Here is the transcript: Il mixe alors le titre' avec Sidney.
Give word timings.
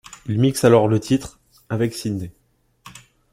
Il 0.25 0.39
mixe 0.39 0.63
alors 0.63 0.87
le 0.87 0.99
titre' 0.99 1.39
avec 1.69 1.93
Sidney. 1.93 2.31